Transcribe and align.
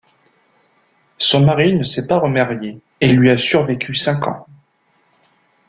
Son 1.19 1.45
mari 1.45 1.75
ne 1.75 1.83
s'est 1.83 2.07
pas 2.07 2.17
remarié 2.17 2.79
et 3.01 3.09
lui 3.11 3.29
a 3.29 3.37
survécu 3.37 3.93
cinq 3.93 4.25
ans. 4.25 4.47